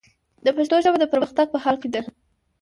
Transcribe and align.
د 0.45 0.47
پښتو 0.55 0.75
ژبه، 0.83 0.97
د 0.99 1.05
پرمختګ 1.13 1.47
په 1.51 1.59
حال 1.63 1.75
کې 1.81 1.89
ده. 1.93 2.01